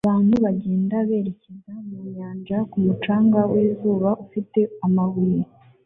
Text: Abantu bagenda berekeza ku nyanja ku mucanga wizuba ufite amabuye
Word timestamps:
Abantu 0.07 0.35
bagenda 0.45 0.95
berekeza 1.09 1.71
ku 1.89 1.99
nyanja 2.15 2.57
ku 2.69 2.77
mucanga 2.85 3.39
wizuba 3.51 4.09
ufite 4.23 4.59
amabuye 4.85 5.41